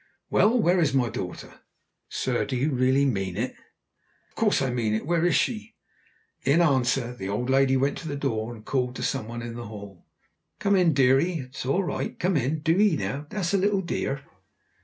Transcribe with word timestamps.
"Well, 0.31 0.57
where 0.59 0.79
is 0.79 0.95
my 0.95 1.09
daughter?" 1.09 1.59
"Sir, 2.09 2.43
do 2.45 2.55
you 2.55 2.71
really 2.71 3.05
mean 3.05 3.37
it?" 3.37 3.51
"Of 4.29 4.35
course 4.35 4.59
I 4.59 4.71
mean 4.71 4.95
it. 4.95 5.05
Where 5.05 5.23
is 5.27 5.35
she?" 5.35 5.75
In 6.43 6.59
answer 6.59 7.13
the 7.13 7.29
old 7.29 7.51
lady 7.51 7.77
went 7.77 7.99
to 7.99 8.07
the 8.07 8.15
door 8.15 8.51
and 8.51 8.65
called 8.65 8.95
to 8.95 9.03
some 9.03 9.27
one 9.27 9.43
in 9.43 9.53
the 9.53 9.67
hall. 9.67 10.07
"Come 10.57 10.75
in, 10.75 10.93
dearie. 10.93 11.33
It's 11.35 11.67
all 11.67 11.83
right. 11.83 12.19
Come 12.19 12.35
in, 12.35 12.61
do'ee 12.61 12.95
now, 12.97 13.27
that's 13.29 13.53
a 13.53 13.59
little 13.59 13.81
dear." 13.81 14.21